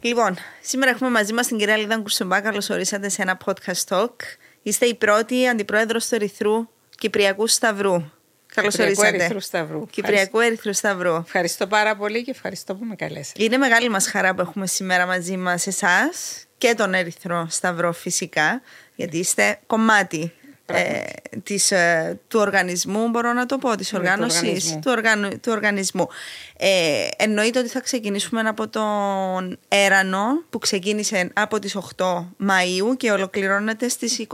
[0.00, 2.40] Λοιπόν, σήμερα έχουμε μαζί μας την κυρία Λίδα Κουρσουμπά.
[2.40, 4.14] Καλώ ορίσατε σε ένα podcast talk.
[4.62, 6.68] Είστε η πρώτη αντιπρόεδρος του Ερυθρού
[6.98, 8.10] Κυπριακού Σταυρού.
[8.54, 9.08] Καλώ ορίσατε.
[9.08, 9.86] Ερυθρού Σταυρού.
[9.86, 11.14] Κυπριακού Ερυθρού Σταυρού.
[11.14, 13.44] Ευχαριστώ πάρα πολύ και ευχαριστώ που με καλέσατε.
[13.44, 18.62] Είναι μεγάλη μας χαρά που έχουμε σήμερα μαζί μας εσάς και τον Ερυθρό Σταυρό φυσικά,
[18.94, 20.32] γιατί είστε κομμάτι
[20.72, 21.02] ε,
[21.42, 24.78] της, ε, του οργανισμού, μπορώ να το πω, της Ναι, του οργάνωσης, οργανισμού.
[24.78, 26.08] του, οργανου, του οργανισμού.
[26.56, 33.10] Ε, εννοείται ότι θα ξεκινήσουμε από τον Έρανο που ξεκίνησε από τις 8 Μαΐου και
[33.10, 34.24] ολοκληρώνεται στις 28.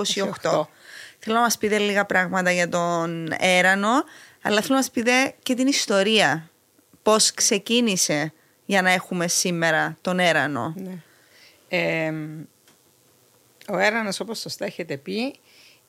[0.43, 0.69] 28.
[1.19, 3.89] Θέλω να μας πείτε λίγα πράγματα για τον Έρανο,
[4.43, 6.49] αλλά θέλω να μας πείτε και την ιστορία.
[7.03, 8.33] Πώς ξεκίνησε
[8.65, 10.93] για να έχουμε σήμερα τον Έρανο; Ναι.
[11.69, 12.13] Ε,
[13.69, 15.35] ο Έρανος, όπως σωστά έχετε πει,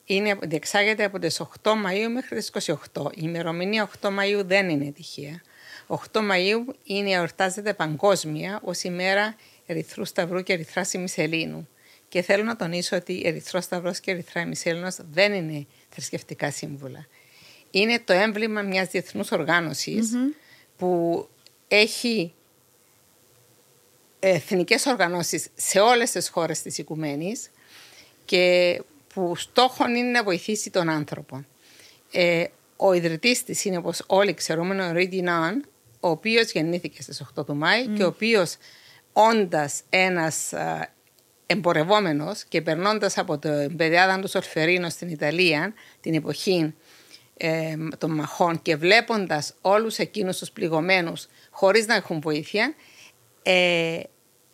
[0.05, 2.51] είναι, διεξάγεται από τις 8 Μαΐου μέχρι τις
[2.93, 3.11] 28.
[3.11, 5.41] Η ημερομηνία 8 Μαΐου δεν είναι τυχαία.
[5.87, 11.67] 8 Μαΐου είναι, εορτάζεται παγκόσμια ως ημέρα Ερυθρού Σταυρού και Ερυθράς Ημισελήνου.
[12.09, 17.07] Και θέλω να τονίσω ότι Ερυθρός Σταυρός και Ερυθρά Ημισέλινος δεν είναι θρησκευτικά σύμβολα.
[17.71, 20.11] Είναι το έμβλημα μιας διεθνούς οργάνωσης
[20.77, 21.27] που
[21.67, 22.33] έχει
[24.19, 27.49] εθνικές οργανώσεις σε όλες τις χώρες της οικουμένης
[28.25, 28.81] και
[29.15, 31.45] που στόχον είναι να βοηθήσει τον άνθρωπο.
[32.11, 32.43] Ε,
[32.75, 35.65] ο ιδρυτής της είναι, όπως όλοι ξέρουμε, ο Ρίτι Ναν,
[35.99, 38.57] ο οποίος γεννήθηκε στις 8 του Μάη και ο οποίος
[39.13, 40.93] όντας ένας α,
[41.45, 46.73] εμπορευόμενος και περνώντας από το παιδιάδα του Σορφερίνο στην Ιταλία την εποχή
[47.37, 52.73] ε, των μαχών και βλέποντας όλους εκείνους τους πληγωμένους χωρίς να έχουν βοήθεια,
[53.43, 53.99] ε,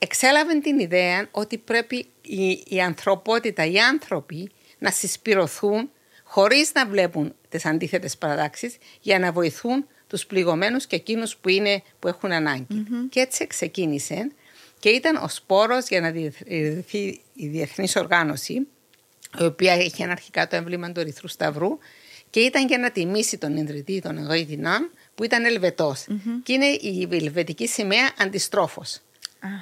[0.04, 5.90] εξέλαβε την ιδέα ότι πρέπει η, η ανθρωπότητα, οι άνθρωποι να συσπηρωθούν
[6.24, 11.84] χωρίς να βλέπουν τις αντίθετες παραδάξεις για να βοηθούν τους πληγωμένους και εκείνους που, είναι,
[12.00, 12.86] που έχουν ανάγκη.
[13.10, 14.32] Και έτσι ξεκίνησε
[14.80, 16.08] και ήταν ο σπόρος για να
[16.46, 18.68] ιδρυθεί η Διεθνής Οργάνωση
[19.40, 21.78] η οποία είχε αρχικά το εμβλήμα του Ερυθρού Σταυρού
[22.30, 26.06] και ήταν για να τιμήσει τον ιδρυτή, τον Εγωίδιναν, που ήταν Ελβετός.
[26.44, 29.02] Και είναι η ελβετική σημαία αντιστρόφος.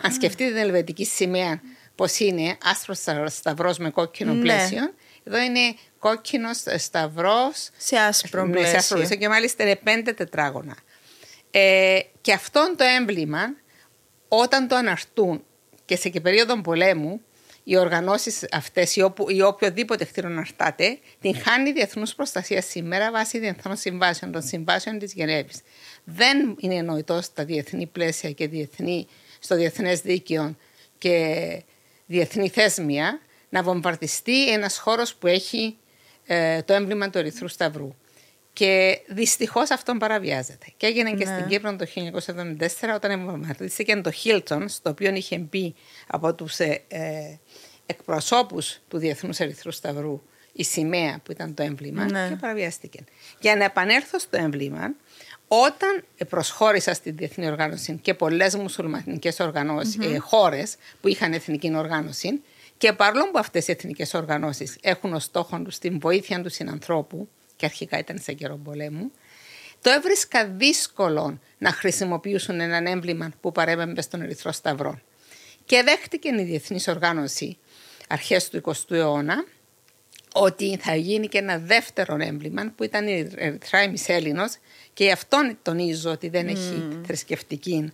[0.01, 1.62] Αν σκεφτείτε την ελβετική σημαία
[1.95, 4.41] πώς είναι, άσπρος σταυρός με κόκκινο Ναι.
[4.41, 8.95] πλαίσιο, εδώ είναι κόκκινο σταυρός Σε άσπρο ναι, σε άσπρο πλαίσιο.
[8.95, 10.75] πλαίσιο και μάλιστα είναι πέντε τετράγωνα.
[11.51, 13.56] Ε, και αυτόν το έμβλημα,
[14.28, 15.44] όταν το αναρτούν
[15.85, 17.22] και σε και περίοδο πολέμου,
[17.63, 23.39] οι οργανώσεις αυτές ή, όπου, ή οποιοδήποτε χτίρον αρτάται, την χάνει διεθνούς προστασία σήμερα βάσει
[23.39, 25.62] διεθνών συμβάσεων, των συμβάσεων της Γενέβης.
[26.03, 29.07] Δεν είναι νοητό στα διεθνή πλαίσια και διεθνή,
[29.39, 30.55] στο διεθνές δίκαιο
[30.97, 31.63] και
[32.05, 33.19] διεθνή θέσμια
[33.50, 35.77] να βομβαρδιστεί ένας χώρος που έχει
[36.25, 37.95] ε, το έμβλημα του Ερυθρού Σταυρού.
[38.53, 40.66] Και δυστυχώς αυτό παραβιάζεται.
[40.77, 45.75] Και έγινε και στην Κύπρο το 1974 όταν βομβαρδίστηκε το Χίλτον, στο οποίο είχε μπει
[46.07, 47.38] από τους ε, ε,
[47.85, 50.21] εκπροσώπους του Διεθνούς Ερυθρού Σταυρού
[50.53, 52.27] η σημαία που ήταν το έμβλημα Ναι.
[52.29, 53.00] και παραβιάστηκε.
[53.39, 54.94] Για να επανέλθω στο έμβλημα,
[55.52, 62.42] όταν προσχώρησα στην Διεθνή Οργάνωση και πολλές μουσουλμανικές ε, χώρες που είχαν εθνική οργάνωση,
[62.78, 67.30] και παρόλο που αυτές οι εθνικές οργανώσεις έχουν ως στόχο τους την βοήθεια τους συνανθρώπου,
[67.56, 69.12] και αρχικά ήταν σε καιρό πολέμου,
[69.82, 75.00] το έβρισκα δύσκολο να χρησιμοποιήσουν έναν έμβλημα που παρέμεμπε στον Ερυθρό Σταυρό.
[75.66, 77.58] Και δέχτηκε η Διεθνής Οργάνωση
[78.08, 79.46] αρχές του 20ου αιώνα
[80.34, 84.57] ότι θα γίνει και ένα δεύτερο έμβλημα που ήταν η Ερυθρά Ημισέλινος
[84.94, 87.91] και γι' αυτόν τονίζω ότι δεν έχει θρησκευτική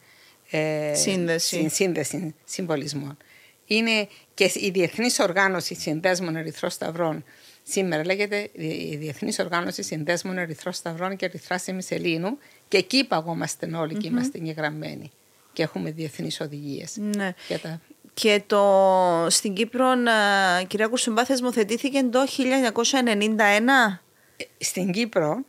[0.50, 1.56] ε, Σύνδεση.
[1.56, 3.18] συν- σύνδεση συμβολισμών.
[3.66, 7.24] Είναι και η Διεθνής Οργάνωση Συνδέσμων Ερυθρών Σταυρών
[7.63, 12.38] σήμερα λέγεται η Διεθνής Οργάνωση Συνδέσμων Ερυθρών Σταυρών και Ερυθράς Ημισελίνου
[12.68, 15.12] και εκεί παγόμαστε όλοι και είμαστε εγγεγραμμένοι
[15.53, 16.97] και έχουμε διεθνείς οδηγίες.
[16.97, 17.34] Ναι.
[17.47, 17.81] Για τα...
[18.16, 24.00] Και το, στην Κύπρο, α, κυρία Κουρσουμπά, θεσμοθετήθηκε το 1991.
[24.58, 25.45] Στην Κύπρο,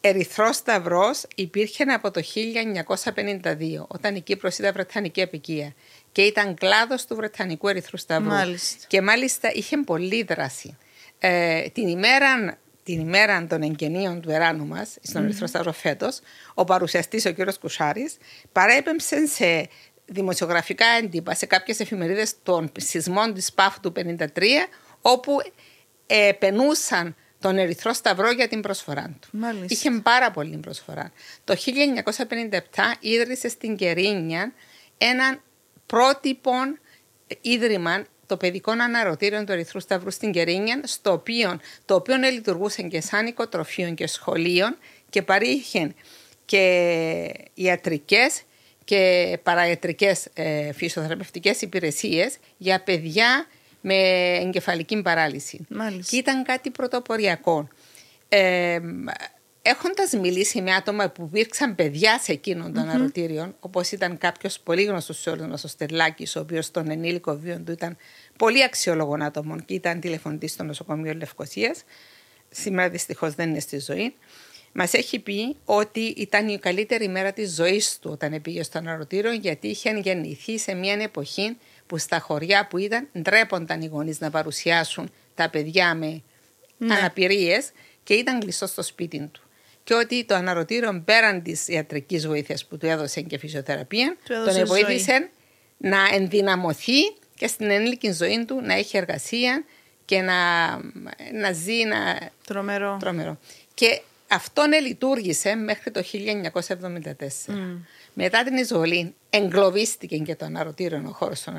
[0.00, 2.22] Ερυθρός Σταυρός υπήρχε από το
[3.04, 5.74] 1952, όταν η Κύπρος ήταν Βρετανική επικία
[6.12, 8.28] και ήταν κλάδος του Βρετανικού Ερυθρού Σταυρού.
[8.28, 8.84] Μάλιστα.
[8.86, 10.76] Και μάλιστα είχε πολλή δράση.
[11.18, 16.20] Ε, την, ημέρα, την ημέρα των εγγενείων του εράνου μας, στον Ερυθρό Σταυρό φέτος,
[16.54, 17.58] ο παρουσιαστής, ο κ.
[17.60, 18.16] Κουσάρης,
[18.52, 19.68] παρέπεμψε σε
[20.06, 24.26] δημοσιογραφικά έντυπα σε κάποιες εφημερίδες των σεισμών της ΠΑΦ του 1953
[25.00, 25.36] όπου
[26.06, 29.28] ε, πενούσαν τον Ερυθρό Σταυρό για την προσφορά του.
[29.32, 29.66] Μάλιστα.
[29.68, 31.12] Είχε πάρα πολύ προσφορά.
[31.44, 31.56] Το
[32.44, 32.58] 1957
[33.00, 34.52] ίδρυσε στην Κερίνια
[34.98, 35.40] έναν
[35.86, 36.52] πρότυπο
[37.40, 43.00] ίδρυμα το παιδικό αναρωτήριο του Ερυθρού Σταυρού στην Κερίνια, στο οποίο, το οποίο λειτουργούσε και
[43.00, 44.66] σαν οικοτροφείο και σχολείο
[45.10, 45.94] και παρήχε
[46.44, 48.42] και ιατρικές
[48.84, 53.46] και παραετρικές ε, φυσιοθεραπευτικές υπηρεσίες για παιδιά
[53.80, 53.94] με
[54.42, 55.66] εγκεφαλική παράλυση.
[55.68, 56.10] Μάλιστα.
[56.10, 57.68] Και ήταν κάτι πρωτοποριακό.
[58.28, 58.80] Ε,
[59.62, 62.94] έχοντας μιλήσει με άτομα που υπήρξαν παιδιά σε εκείνον των mm-hmm.
[62.94, 67.36] αρωτήριων, όπως ήταν κάποιος πολύ γνωστός σε όλους μας, ο Στερλάκης, ο οποίος στον ενήλικο
[67.36, 67.96] βίο του ήταν
[68.38, 71.84] πολύ αξιόλογο άτομο και ήταν τηλεφωνητής στο νοσοκομείο Λευκοσίας,
[72.50, 74.14] σήμερα δυστυχώς δεν είναι στη ζωή,
[74.76, 79.32] Μας έχει πει ότι ήταν η καλύτερη μέρα της ζωής του όταν πήγε στο αναρωτήριο,
[79.32, 81.56] γιατί είχε γεννηθεί σε μια εποχή
[81.86, 86.22] που στα χωριά που ήταν ντρέπονταν οι γονείς να παρουσιάσουν τα παιδιά με
[86.78, 86.94] ναι.
[86.94, 87.70] αναπηρίες
[88.02, 89.42] και ήταν κλειστό στο σπίτι του.
[89.84, 95.30] Και ότι το αναρωτήριο πέραν της ιατρικής βοήθειας που του έδωσε και φυσιοθεραπεία, τον βοήθησε
[95.76, 97.00] να ενδυναμωθεί
[97.34, 99.64] και στην ενήλικη ζωή του να έχει εργασία
[100.04, 100.68] και να,
[101.32, 101.84] να ζει.
[101.84, 102.30] Να...
[102.46, 102.96] Τρομερό.
[103.00, 103.38] Τρομερό.
[103.74, 106.02] Και αυτό λειτουργήσε μέχρι το
[107.48, 107.54] 1974.
[108.14, 111.52] Μετά την εισβολή εγκλωβίστηκε και το αναρωτήριο ο χώρο του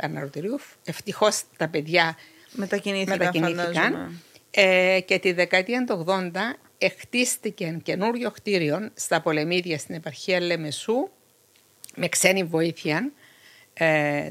[0.00, 0.58] αναρωτηρίου.
[0.84, 2.16] Ευτυχώς τα παιδιά
[2.52, 3.18] μετακινήθηκαν.
[3.18, 4.20] μετακινήθηκαν.
[4.50, 6.30] Ε, και τη δεκαετία του 80
[6.78, 11.08] εχτίστηκε καινούριο κτίριο στα Πολεμίδια στην επαρχία Λεμεσού
[11.94, 13.12] με ξένη βοήθεια
[13.72, 14.30] ε,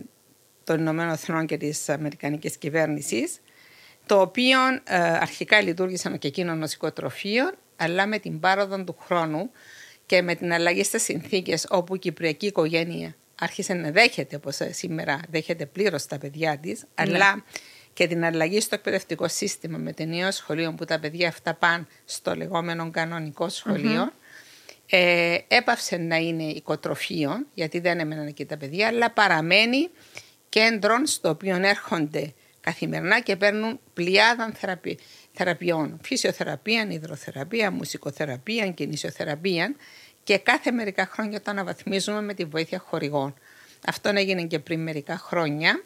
[0.63, 3.39] των Ηνωμένων Εθνών και της Αμερικανικής κυβέρνησης
[4.05, 9.49] το οποίο ε, αρχικά λειτουργήσε και εκείνο νοσικοτροφείο αλλά με την πάροδο του χρόνου
[10.05, 15.19] και με την αλλαγή στις συνθήκες όπου η κυπριακή οικογένεια άρχισε να δέχεται, όπως σήμερα
[15.29, 16.85] δέχεται πλήρως τα παιδιά της, ναι.
[16.95, 17.43] αλλά
[17.93, 21.87] και την αλλαγή στο εκπαιδευτικό σύστημα με το νέο σχολείο που τα παιδιά αυτά πάνε
[22.05, 23.47] στο λεγόμενο κανονικό
[24.89, 29.89] ε, έπαυσε να είναι οικοτροφείο, γιατί δεν έμεναν εκεί τα παιδιά, αλλά παραμένει
[30.49, 34.95] κέντρο στο οποίο έρχονται καθημερινά και παίρνουν πλειάδαν θεραπεία
[35.35, 39.75] θεραπείων, φυσιοθεραπεία, υδροθεραπεία, μουσικοθεραπεία, κινησιοθεραπεία
[40.23, 43.33] και κάθε μερικά χρόνια το αναβαθμίζουμε με τη βοήθεια χορηγών.
[43.87, 45.83] Αυτό έγινε και πριν μερικά χρόνια.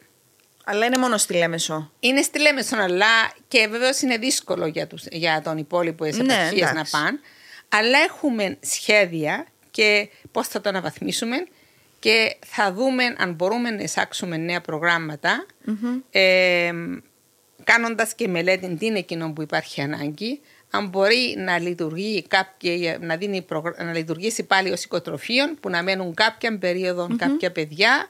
[0.64, 1.92] Αλλά είναι μόνο στη Λέμεσο.
[2.00, 6.84] Είναι στη Λέμεσο, αλλά και βεβαίως είναι δύσκολο για, τους, για τον υπόλοιπο ναι, να
[6.90, 7.20] πάνε.
[7.68, 11.36] Αλλά έχουμε σχέδια και πώς θα το αναβαθμίσουμε
[11.98, 14.60] και θα δούμε αν μπορούμε να εισάξουμε νέα
[16.10, 16.72] Ε,
[17.72, 20.40] κάνοντας και μελέτη τι είναι εκείνο που υπάρχει ανάγκη,
[20.70, 23.46] αν μπορεί να, λειτουργεί κάποια, να, δίνει,
[23.76, 26.58] να λειτουργήσει πάλι ως οικοτροφείο που να μένουν κάποια
[27.16, 28.08] κάποια παιδιά,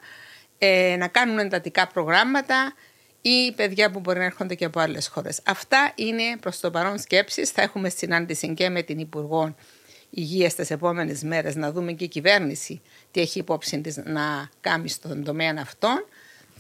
[0.59, 2.75] ε, να κάνουν εντατικά προγράμματα
[3.21, 5.41] ή παιδιά που μπορεί να έρχονται και από άλλες χώρες.
[5.45, 7.51] Αυτά είναι προς το παρόν σκέψεις.
[7.51, 9.55] Θα έχουμε συνάντηση και με την Υπουργό
[10.11, 12.81] Υγείας τις επόμενες μέρες να δούμε και η κυβέρνηση
[13.11, 16.05] τι έχει υπόψη της να κάνει στον τομέα αυτών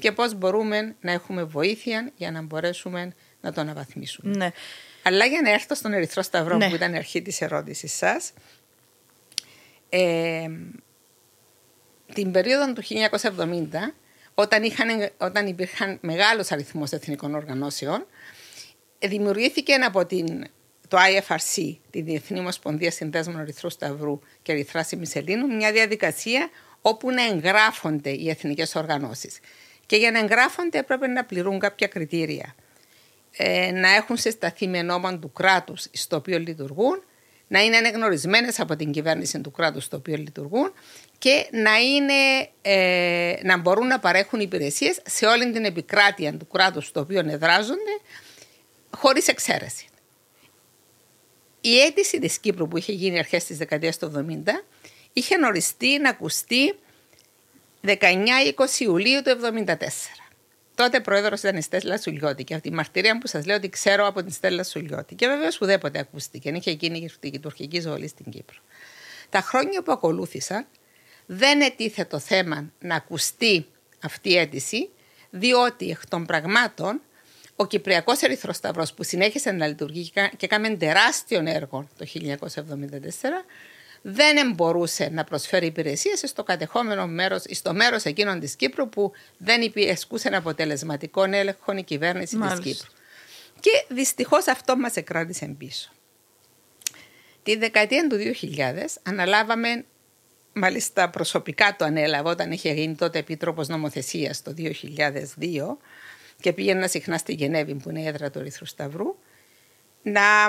[0.00, 4.36] και πώς μπορούμε να έχουμε βοήθεια για να μπορέσουμε να το αναβαθμίσουμε.
[4.36, 4.50] Ναι.
[5.02, 6.68] Αλλά για να έρθω στον Ερυθρό Σταυρό ναι.
[6.68, 8.32] που ήταν η αρχή της ερώτησης σας,
[9.88, 10.48] ε,
[12.14, 13.94] την περίοδο του 1970,
[14.34, 18.06] όταν, είχαν, όταν υπήρχαν μεγάλος αριθμός εθνικών οργανώσεων,
[18.98, 20.46] δημιουργήθηκε από την,
[20.88, 26.50] το IFRC, τη Διεθνή Ομοσπονδία Συνδέσμων Ερυθρού Σταυρού και Ερυθρά Μισελίνου, μια διαδικασία
[26.80, 29.38] όπου να εγγράφονται οι εθνικές οργανώσεις.
[29.90, 32.54] Και για να εγγράφονται έπρεπε να πληρούν κάποια κριτήρια.
[33.36, 37.02] Ε, να έχουν συσταθεί με νόμα του κράτους στο οποίο λειτουργούν,
[37.46, 40.72] να είναι αναγνωρισμένε από την κυβέρνηση του κράτους στο οποίο λειτουργούν
[41.18, 46.86] και να, είναι, ε, να μπορούν να παρέχουν υπηρεσίες σε όλη την επικράτεια του κράτους
[46.86, 48.00] στο οποίο εδράζονται,
[48.96, 49.86] χωρίς εξαίρεση.
[51.60, 54.64] Η αίτηση της Κύπρου που είχε γίνει αρχές της δεκαετίας του 70
[55.12, 56.74] είχε οριστεί να ακουστεί
[57.84, 57.96] 19-20
[58.78, 59.74] Ιουλίου του 1974.
[60.74, 64.06] Τότε πρόεδρος ήταν η Στέλλα Σουλιώτη και αυτή η μαρτυρία που σας λέω ότι ξέρω
[64.06, 65.14] από την Στέλλα Σουλιώτη.
[65.14, 66.48] Και βεβαίως ουδέποτε ακούστηκε.
[66.48, 68.58] Είχε γίνει η τουρκική ζωή στην Κύπρο.
[69.30, 70.66] Τα χρόνια που ακολούθησαν
[71.26, 73.66] δεν ετίθε το θέμα να ακουστεί
[74.02, 74.90] αυτή η αίτηση,
[75.30, 77.00] διότι εκ των πραγμάτων
[77.56, 78.52] ο Κυπριακός Ερυθρό
[78.96, 82.26] που συνέχισε να λειτουργεί και έκανε τεράστιο έργο το 1974,
[84.02, 89.72] δεν μπορούσε να προσφέρει υπηρεσίες στο κατεχόμενο μέρο, στο μέρος εκείνων της Κύπρου που δεν
[89.90, 92.92] ασκούσε αποτελεσματικό έλεγχο η κυβέρνηση της Κύπρου.
[93.60, 95.90] Και δυστυχώς αυτό μας εκράτησε πίσω.
[97.42, 98.16] Τη δεκαετία του
[98.56, 99.84] 2000 αναλάβαμε,
[100.52, 105.76] μάλιστα προσωπικά το ανέλαβα όταν είχε γίνει τότε επίτροπος νομοθεσίας το 2002
[106.40, 109.16] και πήγαινα συχνά στη Γενέβη που είναι η έδρα του Ερυθρού Σταυρού,
[110.02, 110.48] να,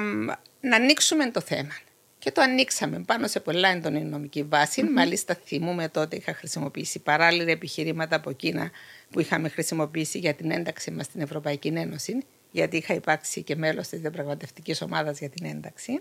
[0.60, 1.74] να ανοίξουμε το θέμα.
[2.22, 4.82] Και το ανοίξαμε πάνω σε πολλά έντονη νομική βάση.
[4.86, 4.92] Mm-hmm.
[4.94, 8.72] Μάλιστα, θυμούμε τότε είχα χρησιμοποιήσει παράλληλα επιχειρήματα από εκείνα
[9.10, 13.88] που είχαμε χρησιμοποιήσει για την ένταξη μας στην Ευρωπαϊκή Ένωση, γιατί είχα υπάρξει και μέλος
[13.88, 16.00] της διαπραγματευτικής ομάδας για την ένταξη.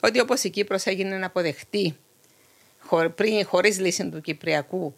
[0.00, 1.96] Ότι όπως η Κύπρος έγινε να αποδεχτεί
[3.14, 4.94] πριν χωρίς λύση του Κυπριακού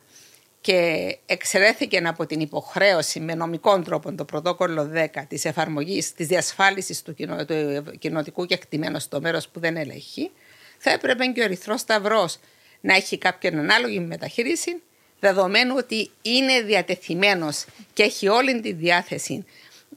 [0.61, 7.03] και εξαιρέθηκε από την υποχρέωση με νομικό τρόπο το πρωτόκολλο 10 της εφαρμογής, της διασφάλισης
[7.03, 10.31] του, κοινο, του κοινοτικού κεκτημένου στο μέρος που δεν ελέγχει,
[10.79, 12.39] θα έπρεπε και ο Ερυθρός Σταυρός
[12.81, 14.83] να έχει κάποια ανάλογη μεταχείριση
[15.21, 19.45] δεδομένου ότι είναι διατεθειμένος και έχει όλη τη διάθεση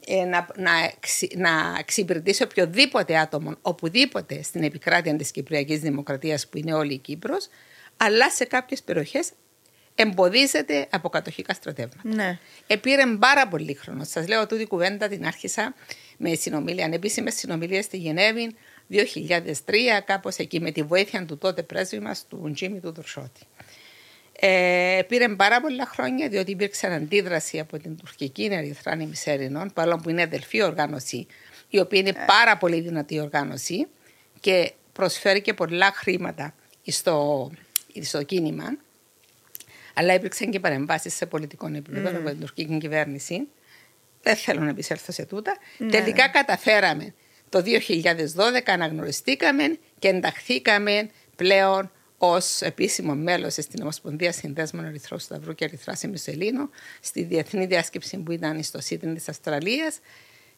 [0.06, 0.72] ε, να, να,
[1.36, 7.48] να εξυπηρετήσει οποιοδήποτε άτομο οπουδήποτε στην επικράτεια της Κυπριακής Δημοκρατίας που είναι όλη η Κύπρος
[7.96, 9.30] αλλά σε κάποιες περιοχές
[9.94, 12.00] εμποδίζεται από κατοχικά στρατεύματα.
[12.02, 12.38] Ναι.
[12.66, 14.04] Επήρε πάρα πολύ χρόνο.
[14.04, 15.74] Σας λέω ότι η κουβέντα την άρχισα
[16.16, 18.54] με συνομιλία, ανεπίσημες συνομιλίες στη Γενέβη
[18.90, 19.00] 2003,
[20.04, 23.40] κάπως εκεί με τη βοήθεια του τότε πρέσβη μας, του Τζίμι του Δουρσότη.
[24.40, 30.10] Ε, πήρε πάρα πολλά χρόνια διότι υπήρξε αντίδραση από την τουρκική Ερυθρά Μισέρινων, παρόλο που
[30.10, 31.26] είναι αδελφή οργάνωση,
[31.68, 32.24] η οποία είναι ε.
[32.26, 33.86] πάρα πολύ δυνατή οργάνωση
[34.40, 36.54] και προσφέρει και πολλά χρήματα
[36.86, 37.50] στο,
[38.00, 38.76] στο κίνημα.
[39.94, 42.14] Αλλά υπήρξαν και παρεμβάσεις σε πολιτικό επίπεδο mm.
[42.14, 43.48] από την τουρκική κυβέρνηση.
[44.22, 45.56] Δεν θέλω να επισέλθω σε τούτα.
[45.78, 45.90] Ναι.
[45.90, 47.14] Τελικά καταφέραμε.
[47.48, 55.64] Το 2012 αναγνωριστήκαμε και ενταχθήκαμε πλέον ως επίσημο μέλος στην Ομοσπονδία Συνδέσμων Ερυθρού Σταυρού και
[55.64, 56.70] Ερυθρά Ημισελίνου
[57.00, 59.98] στη διεθνή διάσκεψη που ήταν στο Σίτιν της Αυστραλίας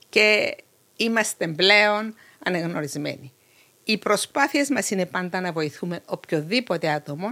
[0.09, 0.57] και
[0.97, 2.15] είμαστε πλέον
[2.45, 3.33] αναγνωρισμένοι.
[3.85, 7.29] Οι προσπάθειες μας είναι πάντα να βοηθούμε οποιοδήποτε άτομο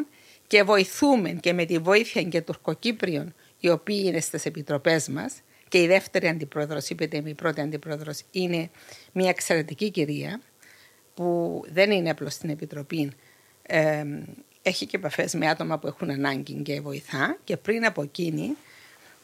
[0.47, 5.35] και βοηθούμε και με τη βοήθεια και τουρκοκύπριων οι οποίοι είναι στις επιτροπές μας
[5.69, 8.71] και η δεύτερη αντιπρόεδρος, είπετε η πρώτη αντιπρόεδρος, είναι
[9.13, 10.41] μια εξαιρετική κυρία
[11.15, 13.13] που δεν είναι απλώς στην επιτροπή,
[13.63, 14.05] ε,
[14.63, 17.39] έχει και επαφές με άτομα που έχουν ανάγκη και βοηθά.
[17.45, 18.57] Και πριν από εκείνη,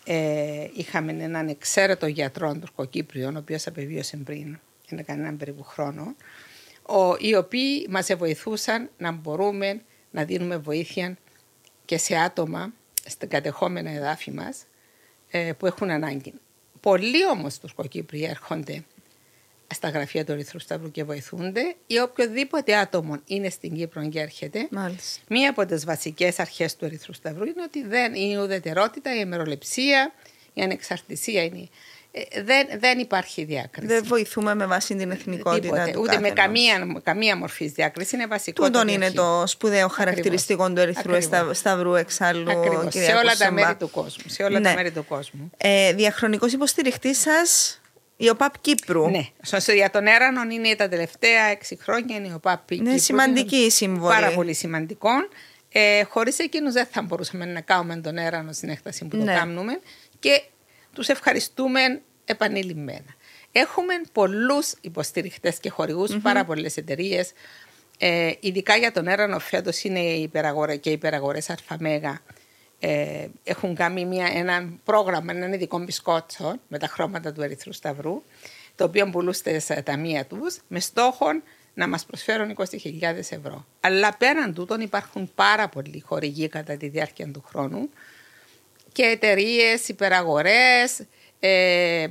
[0.05, 4.59] ε, είχαμε έναν εξαίρετο γιατρό τουρκοκύπριο, ο οποίος απεβίωσε πριν,
[4.89, 6.15] είναι κανέναν περίπου χρόνο,
[6.83, 11.17] ο, οι οποίοι μας βοηθούσαν να μπορούμε να δίνουμε βοήθεια
[11.85, 12.73] και σε άτομα
[13.07, 14.65] στα κατεχόμενα εδάφη μας
[15.31, 16.33] ε, που έχουν ανάγκη.
[16.81, 18.85] Πολλοί όμως Τουρκοκύπριοι έρχονται
[19.75, 24.69] στα γραφεία του Ερυθρού Σταυρού και βοηθούνται ή οποιοδήποτε άτομο είναι στην Κύπρο και έρχεται.
[24.71, 25.21] Μάλιστα.
[25.29, 29.19] Μία από τις βασικές αρχές του Ερυθρού Σταυρού είναι ότι δεν είναι η ουδετερότητα, η
[29.21, 30.13] ημεροληψία,
[30.55, 31.69] η ανεξαρτησία είναι ε,
[32.45, 33.87] δεν, δεν υπάρχει διάκριση.
[33.87, 38.15] Δεν βοηθούμε με βάση την εθνικότητα Τίποτε, Ούτε με καμία, καμία μορφή διάκριση.
[38.15, 38.65] Είναι βασικό.
[38.65, 41.17] Τούτον είναι το σπουδαίο χαρακτηριστικό του Ερυθρού
[41.53, 42.51] Σταυρού εξάλλου.
[42.89, 44.25] Σε όλα τα μέρη του κόσμου.
[44.31, 44.69] Σε όλα ναι.
[44.69, 45.51] τα μέρη του κόσμου.
[45.57, 47.81] Ε, Διαχρονικός υποστηριχτής σας
[48.17, 49.11] η ΟΠΑΠ Κύπρου.
[49.11, 49.27] Ναι,
[49.75, 52.87] για τον Έρανον είναι τα τελευταία έξι χρόνια είναι η ΟΠΑΠ Κύπρου.
[52.87, 54.15] Είναι σημαντική η συμβολή.
[54.15, 55.11] Πάρα πολύ σημαντικό.
[55.73, 59.25] Ε, Χωρίς εκείνους δεν θα μπορούσαμε να κάνουμε τον Έρανο στην έκταση που ναι.
[59.25, 59.81] το κάνουμε.
[60.19, 60.43] Και
[60.95, 61.81] τους ευχαριστούμε
[62.25, 63.15] επανειλημμένα.
[63.53, 66.21] Έχουμε πολλούς υποστηριχτές και χορηγούς, mm-hmm.
[66.23, 67.33] πάρα πολλές εταιρείες.
[67.99, 72.21] Ε, ειδικά για τον έρανο φέτος είναι οι υπεραγορέ, και οι υπεραγορές Αρφαμέγα.
[72.79, 78.23] Ε, έχουν κάνει μια, ένα πρόγραμμα, έναν ειδικό μπισκότσο με τα χρώματα του Ερυθρού Σταυρού,
[78.75, 81.27] το οποίο πουλούν στα ταμεία τους, με στόχο
[81.75, 82.63] να μας προσφέρουν 20.000
[83.17, 83.67] ευρώ.
[83.81, 87.89] Αλλά πέραν τούτων υπάρχουν πάρα πολλοί χορηγοί κατά τη διάρκεια του χρόνου,
[88.93, 91.07] και εταιρείες, υπεραγορές
[91.41, 92.07] ε,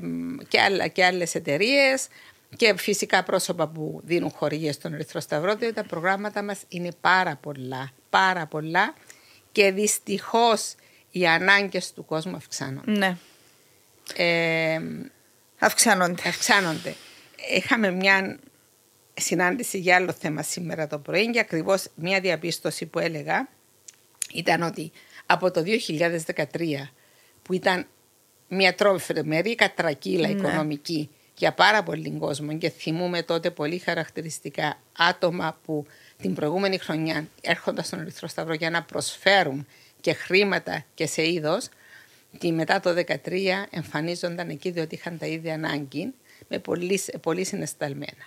[0.47, 2.07] και, άλλα, και άλλες εταιρείες
[2.55, 7.35] και φυσικά πρόσωπα που δίνουν χορηγίες στον Ερυθρό Σταυρό, διότι τα προγράμματα μας είναι πάρα
[7.35, 8.93] πολλά, πάρα πολλά
[9.51, 10.75] και δυστυχώς
[11.11, 12.91] οι ανάγκες του κόσμου αυξάνονται.
[12.91, 13.17] Ναι.
[14.15, 14.79] Ε,
[15.59, 16.27] αυξάνονται.
[16.27, 16.95] Αυξάνονται.
[17.55, 18.39] Είχαμε μια
[19.13, 23.47] συνάντηση για άλλο θέμα σήμερα το πρωί και ακριβώς μια διαπίστωση που έλεγα
[24.33, 24.91] ήταν ότι
[25.31, 25.63] από το
[26.25, 26.43] 2013
[27.41, 27.87] που ήταν
[28.47, 30.33] μια τρομερή κατρακύλα ναι.
[30.33, 35.85] οικονομική για πάρα πολύ κόσμο και θυμούμε τότε πολύ χαρακτηριστικά άτομα που
[36.21, 39.67] την προηγούμενη χρονιά έρχονταν στον Ερυθρό Σταυρό για να προσφέρουν
[40.01, 41.69] και χρήματα και σε είδος.
[42.37, 43.37] Και μετά το 2013
[43.69, 46.13] εμφανίζονταν εκεί διότι είχαν τα ίδια ανάγκη
[46.47, 48.23] με πολύ, πολύ συναισθαλμένα.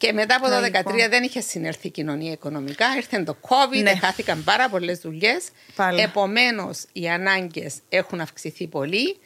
[0.00, 1.10] Και μετά από το 2013 λοιπόν.
[1.10, 2.86] δεν είχε συνέρθει η κοινωνία οικονομικά.
[2.96, 3.96] Ήρθε το COVID, ναι.
[3.96, 5.48] χάθηκαν πάρα πολλές δουλειές.
[5.96, 9.16] Επομένως, οι ανάγκες έχουν αυξηθεί πολύ,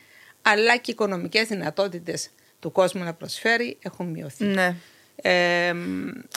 [0.42, 4.44] αλλά και οι οικονομικές δυνατότητες του κόσμου να προσφέρει έχουν μειωθεί.
[4.44, 4.76] Ναι.
[5.16, 5.74] Ε,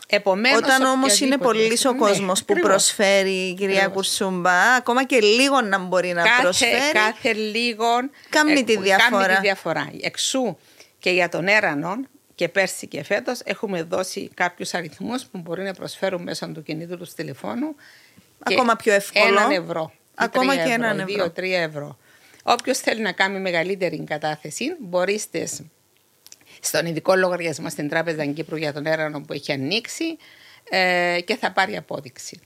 [0.07, 5.19] επομένως, Όταν όμως είναι πολύ ο κόσμος ναι, που προσφέρει η κυρία Κουρσούμπα, ακόμα και
[5.19, 6.91] λίγο να μπορεί να κάθε, προσφέρει.
[6.93, 7.85] Κάθε λίγο.
[8.29, 9.25] Κάνει τη διαφορά.
[9.25, 9.91] Κάνει τη διαφορά.
[10.01, 10.57] Εξού
[10.99, 15.73] και για τον έρανον και πέρσι και φέτος έχουμε δώσει κάποιους αριθμούς που μπορεί να
[15.73, 17.75] προσφέρουν μέσω του κινήτου του τηλεφώνου.
[18.39, 19.27] Ακόμα πιο εύκολο.
[19.27, 19.91] Έναν ευρώ.
[20.15, 21.13] Ακόμα και έναν ευρώ.
[21.13, 21.97] Δύο-τρία ευρώ.
[22.43, 25.21] Όποιος θέλει να κάνει μεγαλύτερη κατάθεση, μπορεί
[26.61, 30.17] στον ειδικό λογαριασμό στην Τράπεζα Κύπρου για τον έρανο που έχει ανοίξει
[30.69, 32.39] ε, και θα πάρει απόδειξη.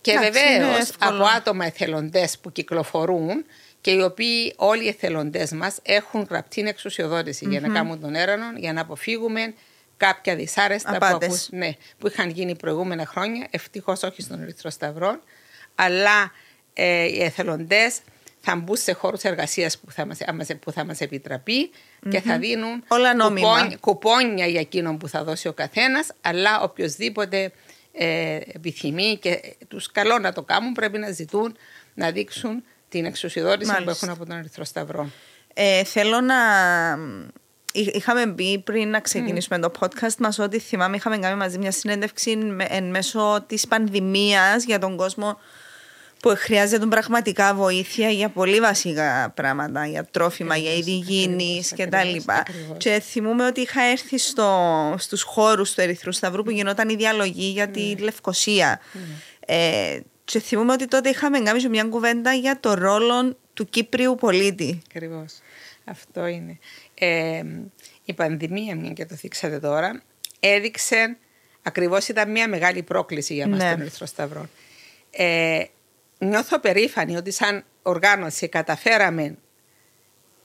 [0.00, 1.16] Και Εντάξει, είναι βεβαίως εύκολο.
[1.16, 3.44] από άτομα εθελοντές που κυκλοφορούν
[3.80, 8.44] και οι οποίοι όλοι οι εθελοντές μας έχουν γραπτή εξουσιοδότηση για να κάνουν τον έρανο,
[8.56, 9.54] για να αποφύγουμε
[9.96, 11.28] κάποια δυσάρεστα που, Απάτες.
[11.28, 13.46] ακούς- ναι, που είχαν γίνει προηγούμενα χρόνια.
[13.50, 15.20] Ευτυχώς όχι στον Ερυθρό Σταυρό,
[15.74, 16.32] αλλά
[16.74, 17.98] ε, οι εθελοντές
[18.40, 21.70] θα μπουν σε χώρους εργασίας που θα μας, άμεσα- που θα μας επιτραπεί
[22.10, 23.48] και θα δίνουν Όλα νόμιμα.
[23.54, 27.52] κουπόνια, κουπόνια για εκείνον που θα δώσει ο καθένας αλλά οποιοδήποτε
[27.92, 31.56] ε, επιθυμεί και τους καλό να το κάνουν πρέπει να ζητούν
[31.94, 34.06] να δείξουν την εξουσιοδότηση που Μάλιστα.
[34.06, 35.10] έχουν από τον Ερυθρό Σταυρό.
[35.54, 36.34] Ε, θέλω να.
[37.72, 41.70] Εί- Είχαμε μπει πριν να ξεκινήσουμε το podcast μας ότι θυμάμαι είχαμε κάνει μαζί μια
[41.70, 45.38] συνέντευξη με- εν μέσω της πανδημίας για τον κόσμο
[46.22, 51.86] που χρειάζεται πραγματικά βοήθεια για πολύ βασικά πράγματα, για τρόφιμα, για είδη υγιεινής ακριβώς, και
[51.86, 52.34] τα ακριβώς, λοιπά.
[52.34, 52.76] ακριβώς.
[52.78, 57.46] Και θυμούμαι ότι είχα έρθει στο, στους χώρους του Ερυθρού Σταυρού που γινόταν η διαλογή
[57.50, 58.80] για τη Λευκοσία.
[59.46, 59.98] Ε,
[60.30, 64.82] και θυμούμαι ότι τότε είχαμε κάνει και μια κουβέντα για το ρόλο του Κύπριου πολίτη.
[64.88, 65.40] Ακριβώς.
[65.84, 66.58] Αυτό είναι.
[66.94, 67.42] Ε,
[68.04, 70.02] η πανδημία, μια και το θίξατε τώρα,
[70.40, 71.16] έδειξε
[71.62, 73.70] ακριβώς ήταν μια μεγάλη πρόκληση για μας Ναι.
[73.70, 74.48] τον Ερυθρό Σταυρό.
[75.10, 75.64] Ε,
[76.18, 79.36] νιώθω περήφανη ότι σαν οργάνωση καταφέραμε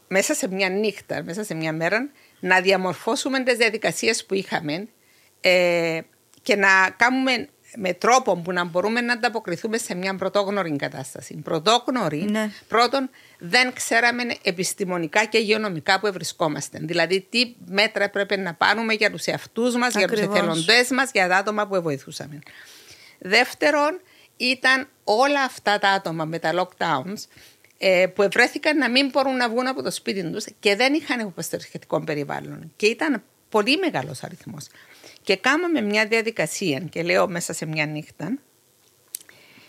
[0.08, 2.10] μέσα σε μια νύχτα, μέσα σε μια μέρα,
[2.40, 4.88] να διαμορφώσουμε τις διαδικασίες που είχαμε
[5.42, 6.02] ε,
[6.42, 11.36] και να κάνουμε με τρόπο που να μπορούμε να ανταποκριθούμε σε μια πρωτόγνωρη κατάσταση.
[11.44, 12.52] Πρωτόγνωρη, Ναι.
[12.68, 16.80] πρώτον, δεν ξέραμε επιστημονικά και υγειονομικά που βρισκόμαστε.
[16.82, 20.38] Δηλαδή, τι μέτρα έπρεπε να πάρουμε για τους εαυτούς μας, για τους Ακριβώς.
[20.38, 22.40] εθελοντές μας, για τα άτομα που βοηθούσαμε.
[23.20, 24.00] Δεύτερον,
[24.38, 27.28] ήταν όλα αυτά τα άτομα με τα lockdowns
[27.78, 31.20] ε, που ευρέθηκαν να μην μπορούν να βγουν από το σπίτι τους και δεν είχαν
[31.20, 32.72] υποστηρικτικό περιβάλλον.
[32.76, 34.68] Και ήταν πολύ μεγάλος αριθμός.
[35.24, 38.38] Και κάναμε μια διαδικασία, και λέω μέσα σε μια νύχτα,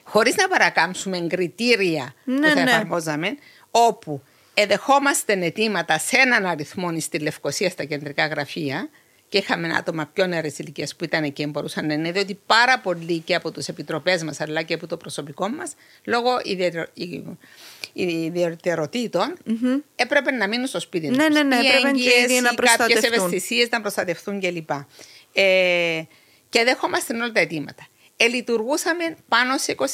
[0.05, 2.71] χωρίς να παρακάμψουμε κριτήρια Ναι, που θα ναι.
[2.71, 3.37] εφαρμόζαμε,
[3.71, 4.23] όπου
[4.55, 8.89] εδεχόμαστε αιτήματα σε έναν αριθμό στη Λευκοσία στα κεντρικά γραφεία
[9.29, 12.79] και είχαμε άτομα πιο νεαρές ηλικίες που ήταν εκεί και μπορούσαν να είναι, διότι πάρα
[12.81, 15.73] πολλοί και από τους επιτροπές μας αλλά και από το προσωπικό μας,
[16.05, 17.23] λόγω ιδιαιτερο- ι-
[17.93, 19.35] ιδιαιτεροτήτων,
[19.97, 21.35] έπρεπε να μείνουν στο σπίτι Ναι, τους.
[21.35, 23.13] ναι, ναι, Ή έπρεπε και οι έγκυες, ίδιοι να ή κάποιες προστατευτούν.
[23.27, 24.71] ευαισθησίες να προστατευτούν κλπ.
[25.35, 26.03] Ε,
[26.49, 27.87] και δέχομαστε όλα τα αιτήματα.
[28.17, 29.85] Ε, λειτουργούσαμε πάνω σε 24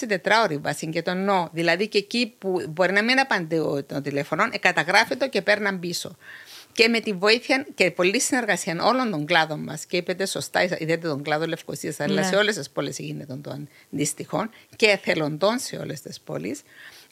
[0.45, 1.49] ώρε βάση και το νο.
[1.53, 6.17] Δηλαδή και εκεί που μπορεί να μην απαντώ το τηλέφωνο, ε, καταγράφεται και παίρναν πίσω.
[6.73, 11.01] Και με τη βοήθεια και πολλή συνεργασία όλων των κλάδων μας, και είπετε σωστά, ιδιαίτερα
[11.15, 12.27] τον κλάδο Λευκοσίας, αλλά Ναι.
[12.27, 16.61] σε όλες τις πόλεις γίνεται των αντίστοιχων και εθελοντών σε όλες τις πόλεις,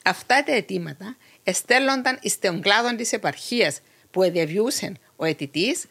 [0.04, 5.84] αυτά τα αιτήματα εστέλλονταν στον κλάδο της επαρχίας που εδιαβιούσε ο αιτητής.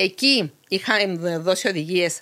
[0.00, 2.20] Εκεί είχαμε δώσει οδηγίες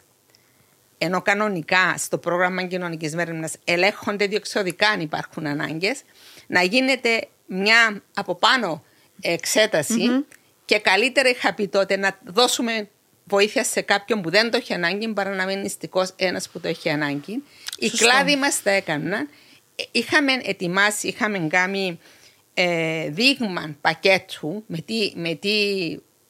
[0.98, 6.02] ενώ κανονικά στο πρόγραμμα κοινωνικής μέρημνας ελέγχονται διεξοδικά αν υπάρχουν ανάγκες,
[6.46, 8.84] να γίνεται μια από πάνω
[9.20, 10.24] εξέταση
[10.64, 12.88] και καλύτερα είχα πει τότε να δώσουμε
[13.24, 16.68] βοήθεια σε κάποιον που δεν το έχει ανάγκη παρά να μείνει νηστικός ένας που το
[16.68, 17.42] έχει ανάγκη.
[17.78, 18.06] Οι Σωστό.
[18.06, 19.12] κλάδοι μας τα έκαναν.
[19.12, 21.98] Ε, Είχαμε ετοιμάσει, είχαμε κάνει
[22.54, 25.50] ε, δείγμα πακέτου με τι, με τι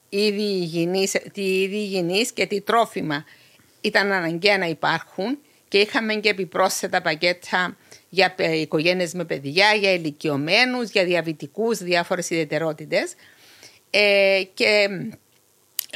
[0.09, 3.25] είδη υγιεινής, τι είδη υγιεινής και τι τρόφιμα
[3.81, 5.39] ήταν αναγκαία να υπάρχουν
[5.69, 7.77] και είχαμε και επιπρόσθετα πακέτα
[8.09, 13.15] για πε- οικογένειες με παιδιά, για ηλικιωμένους, για διαβητικούς, διάφορες ιδιαιτερότητες.
[13.91, 14.89] Ε, και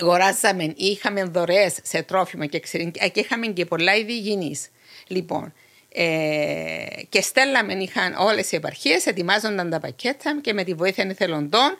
[0.00, 4.68] αγοράζαμε ή είχαμε δωρεές σε τρόφιμα και, εξαιρετικά- και είχαμε και πολλά είδη υγιεινής.
[5.06, 5.52] Λοιπόν,
[5.94, 11.78] ε, και στέλναμε, είχαν όλες οι επαρχίες, ετοιμάζονταν τα πακέτα και με τη βοήθεια εθελοντών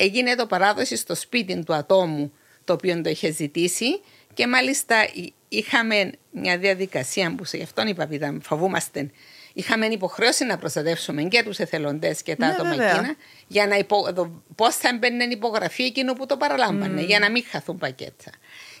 [0.00, 2.32] έγινε το παράδοση στο σπίτι του ατόμου
[2.64, 4.00] το οποίο το είχε ζητήσει
[4.34, 9.10] και μάλιστα εί- είχαμε μια διαδικασία που σε γι' αυτόν είπα ήταν φοβούμαστε
[9.52, 12.90] είχαμε υποχρέωση να προστατεύσουμε και τους εθελοντές και τα Ναι, άτομα βέβαια.
[12.90, 13.14] εκείνα
[13.46, 14.08] για να υπο...
[14.14, 18.30] δο- πώς θα έμπαινε υπογραφή εκείνου που το παραλάμβανε για να μην χαθούν πακέτα.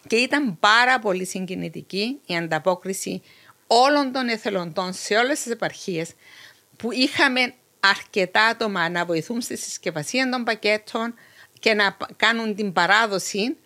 [0.06, 3.22] Και ήταν πάρα πολύ συγκινητική η ανταπόκριση
[3.66, 6.10] όλων των εθελοντών σε όλες τις επαρχίες
[6.76, 7.54] που είχαμε
[7.88, 11.14] αρκετά άτομα να βοηθούν στη συσκευασία των πακέτων
[11.58, 13.56] και να π- κάνουν την παράδοση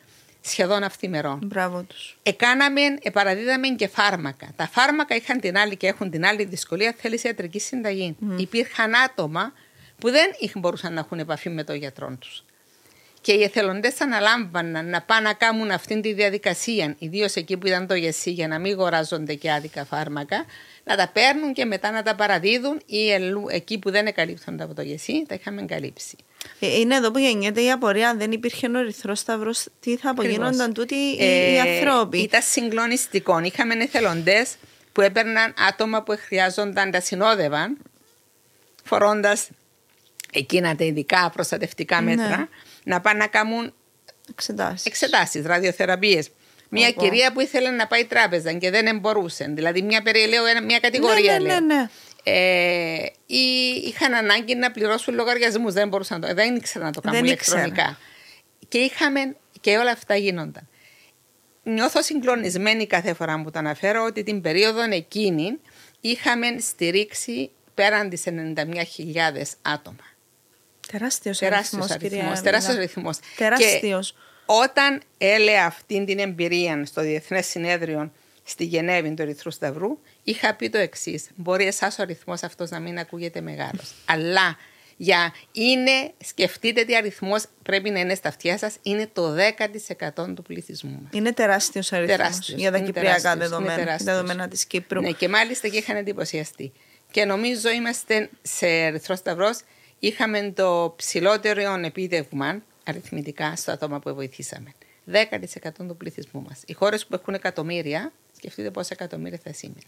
[0.40, 1.38] σχεδόν αυθημερών.
[1.44, 2.18] Μπράβο τους.
[2.22, 2.80] Εκάναμε,
[3.12, 4.48] παραδίδαμε και φάρμακα.
[4.56, 8.16] Τα φάρμακα είχαν την άλλη και έχουν την άλλη δυσκολία, θέλεις ιατρική συνταγή.
[8.36, 9.52] Υπήρχαν άτομα
[9.98, 12.44] που δεν είχαν- μπορούσαν να έχουν επαφή με τον γιατρό τους.
[13.20, 17.86] Και οι εθελοντές αναλάμβαναν να πάνε να κάνουν αυτή τη διαδικασία, ιδίως εκεί που ήταν
[17.86, 20.44] το γεσί, για να μην αγοράζονται και άδικα φάρμακα,
[20.84, 24.74] να τα παίρνουν και μετά να τα παραδίδουν ή ελού- εκεί που δεν εκαλύπτονται από
[24.74, 26.16] το γεσί, τα είχαμε καλύψει.
[26.60, 28.08] Ε, Είναι εδώ που γεννιέται η απορία.
[28.08, 32.42] Αν δεν υπήρχε ο Ερυθρό Σταυρό, τι θα απογίνονταν τούτοι οι, οι Ε, άνθρωποι; Ήταν
[32.42, 33.38] συγκλονιστικό.
[33.38, 34.54] Είχαμε εθελοντές
[34.92, 37.78] που έπαιρναν άτομα που χρειάζονταν, τα συνόδευαν,
[38.84, 39.48] φορώντας
[40.32, 42.14] εκείνα τα ειδικά προστατευτικά Ναι.
[42.14, 42.48] μέτρα,
[42.84, 43.72] να πάνε να κάνουν
[44.30, 44.84] Εξετάσεις.
[44.86, 46.28] εξετάσεις, ραδιοθεραπείες.
[46.74, 47.00] Μια Ωπω.
[47.02, 49.44] κυρία που ήθελε να πάει τράπεζα και δεν μπορούσε.
[49.54, 51.32] Δηλαδή, μια, περι- λέω, ένα- μια κατηγορία.
[51.32, 51.60] Ναι, ναι, λέω.
[51.60, 51.88] ναι, ναι.
[52.24, 53.44] Ε, ή
[53.84, 55.72] είχαν ανάγκη να πληρώσουν λογαριασμούς.
[55.72, 57.98] Δεν μπορούσαν να το, δεν ήξεραν να το κάνουν Δεν ηλεκτρονικά.
[58.68, 60.68] Και είχαμε και όλα αυτά γίνονταν.
[61.62, 65.58] Νιώθω συγκλονισμένη κάθε φορά που το αναφέρω ότι την περίοδο εκείνη
[66.00, 70.04] είχαμε στηρίξει πέραν τις 91.000 άτομα.
[70.92, 74.14] Τεράστιος Τεράστιος αριθμός, κυρία αριθμός.
[74.46, 74.64] Εύληνα.
[74.64, 74.96] Τεράστιος αριθμός.
[74.96, 74.96] Τεράστιος.
[74.96, 78.12] Και όταν έλεγα αυτή την εμπειρία στο Διεθνές Συνέδριο
[78.44, 81.26] στη Γενέβη του Ερυθρού Σταυρού, είχα πει το εξής.
[81.34, 83.94] Μπορεί εσάς ο αριθμό αυτός να μην ακούγεται μεγάλος.
[84.04, 84.56] Αλλά
[84.96, 90.42] για είναι, σκεφτείτε τι αριθμός πρέπει να είναι στα αυτιά σας, είναι το 10% του
[90.42, 91.10] πληθυσμού μας.
[91.12, 92.60] Είναι τεράστιος αριθμός Τεράστιος.
[92.60, 93.34] για τα Είναι κυπριακά τεράστιος.
[93.34, 94.14] Είναι δεδομένα, τεράστιος.
[94.14, 95.00] δεδομένα της Κύπρου.
[95.00, 96.72] Ναι, και μάλιστα και είχαν εντυπωσιαστεί.
[97.10, 99.60] Και νομίζω είμαστε σε Ερυθρό Σταυρός,
[99.98, 104.74] είχαμε το ψηλότερο επίδευμα αριθμητικά στο άτομα που βοηθήσαμε.
[105.12, 106.60] 10% του πληθυσμού μας.
[106.66, 109.86] Οι χώρες που έχουν εκατομμύρια, σκεφτείτε πόσα εκατομμύρια θα σήμερα.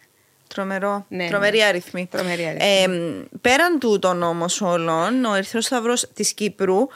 [0.48, 1.06] Τρομερό.
[1.08, 1.64] Ναι, τρομερή ναι.
[1.64, 2.06] αριθμή.
[2.10, 2.66] Τρομερή αριθμή.
[2.66, 6.86] Ε, πέραν τούτων όμω όλων, ο Ερυθρός Σταυρός της Κύπρου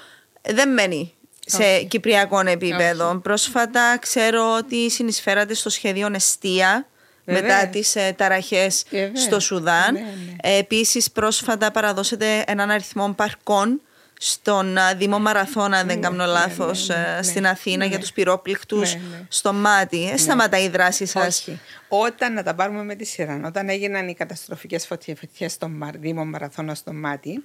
[0.43, 1.13] δεν μένει
[1.47, 1.87] σε Όχι.
[1.87, 3.09] κυπριακό επίπεδο.
[3.09, 3.19] Όχι.
[3.19, 6.87] Πρόσφατα ξέρω ότι συνεισφέρατε στο σχέδιο Εστία
[7.25, 7.43] Βεβαίως.
[7.43, 9.23] μετά τις ε, ταραχές Βεβαίως.
[9.23, 9.93] στο Σουδάν.
[9.93, 10.37] Ναι, ναι.
[10.43, 13.81] Ε, επίσης πρόσφατα παραδώσετε έναν αριθμό παρκών
[14.21, 17.23] στον α, Δήμο Μαραθώνα, αν δεν Ναι, κάνω ναι, λάθος, ναι, ναι, ε, ναι.
[17.23, 17.87] στην Αθήνα Ναι.
[17.87, 19.27] για τους πυρόπληκτους Ναι, ναι.
[19.29, 20.11] στο μάτι.
[20.11, 21.39] Ε, σταματάει η δράση σας.
[21.39, 21.61] Όχι.
[21.89, 26.25] Όταν, να τα πάρουμε με τη σειρά, όταν έγιναν οι καταστροφικές φωτιές στο Μαρ- Δήμο
[26.25, 27.45] Μαραθώνα στο Μάτι,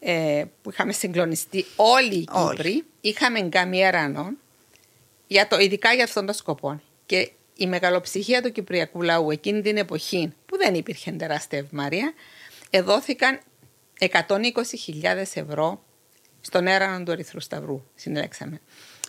[0.00, 2.48] ε, που είχαμε συγκλονιστεί όλοι οι Όλοι.
[2.56, 4.30] Κύπροι, είχαμε κάνει έρανο,
[5.26, 6.80] για το, ειδικά για αυτόν τον σκοπό.
[7.06, 12.12] Και η μεγαλοψυχία του κυπριακού λαού εκείνη την εποχή, που δεν υπήρχε τεράστια ευμάρεια,
[12.70, 13.40] εδόθηκαν
[13.98, 14.10] 120.000
[15.34, 15.82] ευρώ
[16.44, 17.82] στον έρανο του Ερυθρού Σταυρού.
[17.94, 18.60] Συνέλεξαμε.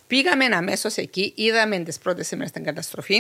[0.07, 3.17] Πήγαμε αμέσως εκεί, είδαμε τις πρώτες ημέρες στην καταστροφή,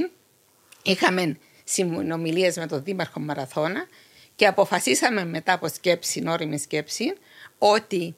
[0.83, 3.87] είχαμε συνομιλίες με τον Δήμαρχο Μαραθώνα
[4.35, 7.13] και αποφασίσαμε μετά από σκέψη, όρημη σκέψη,
[7.57, 8.15] ότι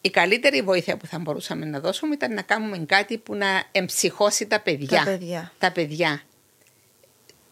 [0.00, 4.46] η καλύτερη βοήθεια που θα μπορούσαμε να δώσουμε ήταν να κάνουμε κάτι που να εμψυχώσει
[4.46, 4.98] τα παιδιά.
[4.98, 5.52] Τα παιδιά.
[5.58, 6.22] Τα παιδιά.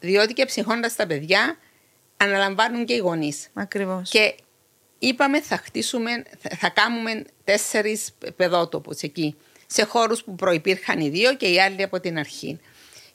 [0.00, 1.58] Διότι και ψυχώντας τα παιδιά,
[2.16, 3.48] αναλαμβάνουν και οι γονείς.
[3.54, 4.10] Ακριβώς.
[4.10, 4.34] Και
[5.02, 9.36] είπαμε θα χτίσουμε, θα- θα κάνουμε τέσσερις παιδότοπους εκεί,
[9.66, 12.60] σε χώρους που προϋπήρχαν οι δύο και οι άλλοι από την αρχή.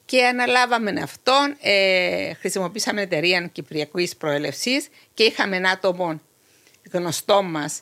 [0.05, 6.21] Και αναλάβαμε αυτόν, ε, χρησιμοποίησαμε εταιρεία Κυπριακής Προέλευσης και είχαμε ένα άτομο
[6.91, 7.81] γνωστό μας,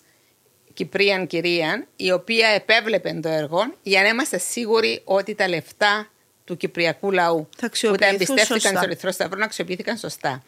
[0.74, 6.12] Κυπρίαν κυρία, η οποία επέβλεπε το έργο για να είμαστε σίγουροι ότι τα λεφτά
[6.46, 8.70] του Κυπριακού λαού Θα που τα αξιοποιηθούν εμπιστεύτηκαν σωστά.
[8.78, 10.44] στο Ερυθρό Σταυρό να αξιοποιήθηκαν σωστά.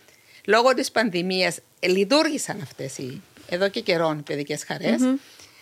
[0.45, 5.01] Λόγω της πανδημίας ε, λειτουργήσαν αυτές οι εδώ και καιρόν οι παιδικές χαρές.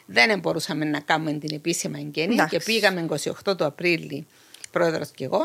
[0.05, 2.57] Δεν μπορούσαμε να κάνουμε την επίσημα εγγένεια Εντάξει.
[2.57, 3.05] και πήγαμε
[3.45, 4.27] 28 του Απρίλη,
[4.71, 5.39] πρόεδρος και εγώ,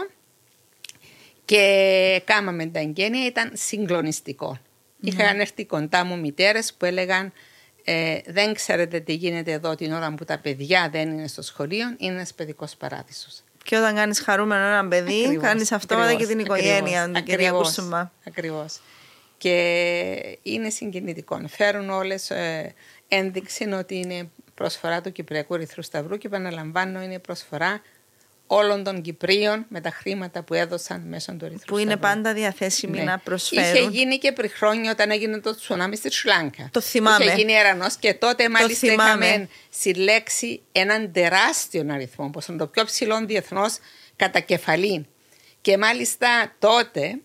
[1.45, 4.59] και κάναμε τα εγγένεια, ήταν συγκλονιστικό.
[5.01, 7.33] Είχαν έρθει κοντά μου μητέρες που έλεγαν
[7.91, 11.95] ε, δεν ξέρετε τι γίνεται εδώ την ώρα που τα παιδιά δεν είναι στο σχολείο,
[11.99, 13.43] είναι ένας παιδικός παράδεισος.
[13.65, 17.25] Και όταν κάνεις χαρούμενο ένα παιδί, Ακριβώς, κάνεις αυτόματα και ακριβώς, την οικογένεια ακριβώς, του
[17.25, 18.13] κυρία ακριβώς, Κουρσουμά.
[19.39, 20.37] Ακριβώς.
[20.39, 21.41] Και είναι συγκινητικό.
[21.49, 22.75] Φέρουν όλες ε,
[23.09, 27.83] ένδειξη ότι είναι προσφορά του Κυπριακού Ερυθρού Σταυρού και επαναλαμβάνω είναι προσφορά
[28.51, 32.15] όλων των Κυπρίων με τα χρήματα που έδωσαν μέσω του Ερυθρού Που είναι Σταυρού.
[32.15, 33.05] πάντα διαθέσιμοι Ναι.
[33.05, 33.75] να προσφέρουν.
[33.75, 36.69] Είχε γίνει και πριν χρόνια όταν έγινε το τσουνάμι στη Σουλάνκα.
[36.73, 37.25] Το θυμάμαι.
[37.25, 39.27] Είχε γίνει ερανός και τότε μάλιστα θυμάμαι.
[39.27, 43.79] είχαμε συλλέξει έναν τεράστιο αριθμό, όπως είναι το πιο ψηλό διεθνώς
[44.17, 45.07] κατά κεφαλή.
[45.61, 47.19] Και μάλιστα τότε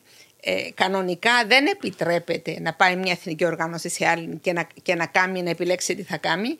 [0.45, 5.06] ε, κανονικά δεν επιτρέπεται να πάει μια εθνική οργάνωση σε άλλη και να, και να
[5.06, 6.58] κάνει, να επιλέξει τι θα κάνει.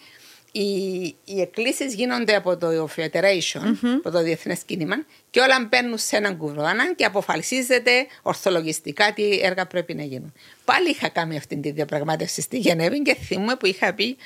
[0.52, 3.62] Οι, οι εκκλήσεις γίνονται από το Federation,
[3.98, 4.96] από το Διεθνές Κίνημα,
[5.30, 7.92] και όλα μπαίνουν σε έναν κουβρόνα και αποφασίζεται
[8.22, 10.34] ορθολογιστικά τι έργα πρέπει να γίνουν.
[10.66, 14.18] Πάλι είχα κάνει αυτή τη διαπραγμάτευση στη Γενέβη και θυμούμαι που είχα πει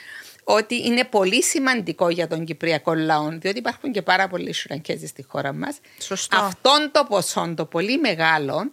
[0.43, 5.26] ότι είναι πολύ σημαντικό για τον Κυπριακό λαό, διότι υπάρχουν και πάρα πολλοί Σουρανκέζοι στη
[5.28, 5.80] χώρα μας.
[6.00, 6.38] Σωστό.
[6.38, 8.72] Αυτόν το ποσό, το πολύ μεγάλο,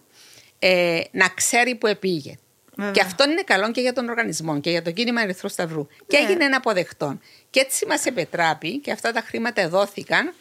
[0.67, 2.35] ε, να ξέρει που επήγε.
[2.77, 2.93] Βέβαια.
[2.93, 5.87] Και αυτό είναι καλό και για τον οργανισμό και για το κίνημα Ερυθρού Σταυρού.
[6.07, 6.25] Και Ναι.
[6.25, 7.19] έγινε ένα αποδεκτό.
[7.51, 10.33] Και έτσι μας επετράπη και αυτά τα χρήματα δόθηκαν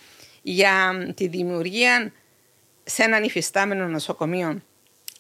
[0.41, 2.12] για τη δημιουργία
[2.83, 4.62] σε έναν υφιστάμενο νοσοκομείο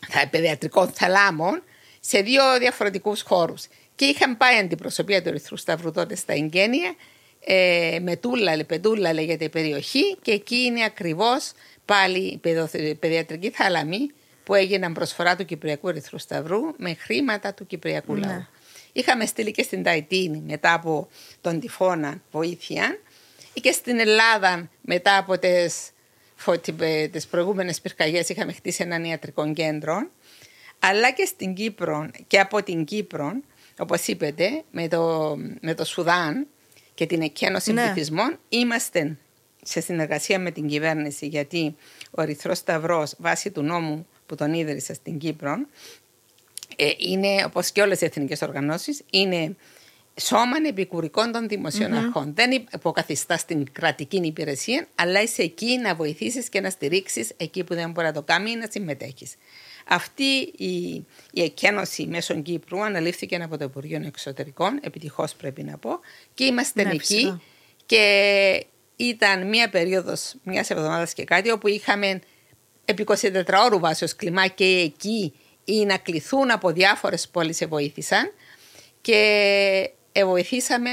[0.09, 1.63] θα- παιδιατρικών θαλάμων
[1.99, 3.65] σε δύο διαφορετικούς χώρους.
[3.95, 6.93] Και είχαν πάει αντιπροσωπεία του Ερυθρού Σταυρού τότε στα εγγένεια,
[7.45, 11.51] ε, Μετούλα, Πεντούλα λέγεται η περιοχή και εκεί είναι ακριβώς
[11.85, 14.09] πάλι η παιδο- παιδιατρική θάλαμη
[14.43, 18.25] που έγιναν προσφορά του Κυπριακού Ερυθρού Σταυρού με χρήματα του Κυπριακού Ναι.
[18.27, 18.45] λαού.
[18.93, 21.07] Είχαμε στείλει και στην Ταϊτίνη μετά από
[21.41, 22.99] τον τυφώνα βοήθεια
[23.53, 25.89] και στην Ελλάδα μετά από τις,
[26.35, 30.09] φω- τι- ε, τις προηγούμενες πυρκαγιές είχαμε χτίσει έναν ιατρικό κέντρο
[30.79, 33.31] αλλά και στην Κύπρο και από την Κύπρο
[33.79, 36.47] όπως είπετε με το, με το Σουδάν
[36.93, 37.83] και την εκένωση Ναι.
[37.83, 39.17] πληθυσμών είμαστε
[39.63, 41.75] σε συνεργασία με την κυβέρνηση γιατί
[42.11, 45.55] ο Ερυθρός Σταυρός βάσει του νόμου που τον ίδρυσε στην Κύπρο
[46.75, 49.55] ε, είναι, όπως και όλες οι εθνικές οργανώσεις, είναι
[50.21, 52.33] σώμα επικουρικών των δημοσιων αρχών.
[52.35, 57.73] Δεν υποκαθιστά στην κρατική υπηρεσία, αλλά είσαι εκεί να βοηθήσεις και να στηρίξεις εκεί που
[57.73, 59.35] δεν μπορεί να το κάνει ή να συμμετέχεις.
[59.87, 65.99] Αυτή η, η εκένωση μέσω Κύπρου αναλήφθηκε από το Υπουργείο Εξωτερικών, επιτυχώς πρέπει να πω,
[66.33, 67.41] και είμαστε Ναι, εκεί φυσικά.
[67.85, 68.65] και
[68.95, 72.19] ήταν μία περίοδος μιας εβδομάδας και κάτι όπου είχαμε
[72.85, 75.33] επί 24 ώρου βάσεως κλιμά και εκεί
[75.65, 78.31] ή να κληθούν από διάφορες πόλεις σε βοήθησαν
[79.01, 79.89] και
[80.25, 80.89] βοηθήσαμε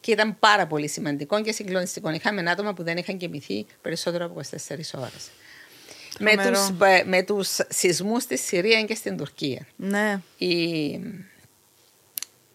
[0.00, 2.10] και ήταν πάρα πολύ σημαντικό και συγκλονιστικό.
[2.10, 5.30] Είχαμε άτομα που δεν είχαν κοιμηθεί περισσότερο από 24 ώρες.
[6.18, 6.50] Με Τρομερό.
[6.50, 6.70] τους,
[7.04, 10.20] με τους σεισμούς στη Συρία και στην Τουρκία Ναι.
[10.38, 11.00] η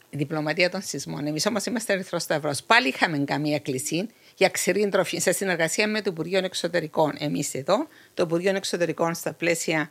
[0.10, 1.28] η διπλωματία των σεισμών.
[1.28, 2.64] Εμείς όμως είμαστε Ερυθρός Σταυρός.
[2.64, 4.08] Πάλι είχαμε καμία κλίση
[4.40, 7.16] για ξηρή τροφή σε συνεργασία με το Υπουργείο Εξωτερικών.
[7.20, 9.90] Εμείς εδώ, το Υπουργείο Εξωτερικών στα πλαίσια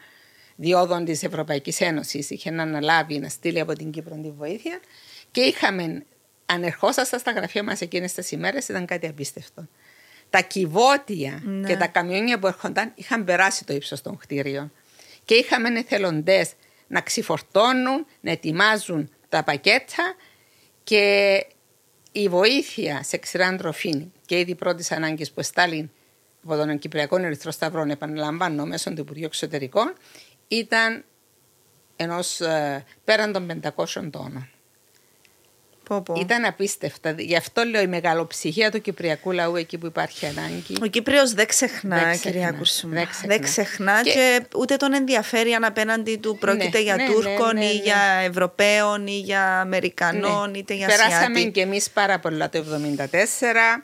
[0.57, 4.81] διόδων της Ευρωπαϊκής Ένωσης είχε να αναλάβει να στείλει από την Κύπρο τη βοήθεια
[5.31, 6.05] και είχαμε,
[6.47, 9.69] αν ερχόσασταν στα γραφεία μας εκείνες τις ημέρες, ήταν κάτι απίστευτο.
[10.31, 11.69] Τα κυβότια Ναι.
[11.69, 14.73] και τα καμιόνια που έρχονταν είχαν περάσει το ύψος των κτίριων.
[15.25, 16.53] Και είχαμε εθελοντές
[16.87, 20.15] να ξυφορτώνουν, να ετοιμάζουν τα πακέτα
[20.85, 21.47] και
[22.13, 25.91] η βοήθεια σε ξηρά τροφή και ήδη πρώτης ανάγκης που στάλει
[26.45, 29.93] από τον Κυπριακό Ερυθρό Σταυρό, επαναλαμβάνω, μέσω του Υπουργείου Εξωτερικών,
[30.49, 31.05] ήταν
[31.97, 34.49] ενός, ε, πέραν των 500 τόνων.
[35.89, 36.15] Πω, πω.
[36.21, 37.15] Ήταν απίστευτα.
[37.19, 40.75] Γι' αυτό λέω η μεγαλοψυχία του Κυπριακού λαού εκεί που υπάρχει ανάγκη.
[40.83, 42.95] Ο Κύπριος δεν ξεχνά, Δεν ξεχνά, κυρία Κουρσούμα.
[42.95, 43.29] δεν ξεχνά.
[43.35, 44.11] Δεν ξεχνά και...
[44.11, 47.75] Και- ούτε τον ενδιαφέρει αν απέναντι του πρόκειται Ναι, για ναι, ναι, Τούρκων ναι, ή
[47.77, 47.83] ναι.
[47.83, 50.59] για Ευρωπαίων ή για Αμερικανών Ναι.
[50.59, 51.51] είτε για Περάσαμε Ασιάτη.
[51.51, 52.65] και εμείς πάρα πολλά το
[52.99, 53.83] 1974.